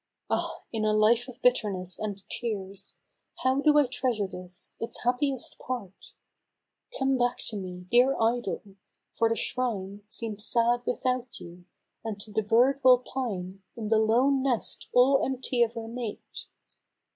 [0.31, 0.63] Ah!
[0.71, 2.97] in a life of bitterness and tears
[3.43, 5.93] How do I treasure this— its happiest part!
[6.97, 8.63] Come back to me, dear Idol!
[9.13, 11.65] for the shrine Seems sad without you,
[12.03, 15.21] and the bird will pine 122 Alone at the Tryst, In the lone nest all
[15.23, 16.45] empty of her mate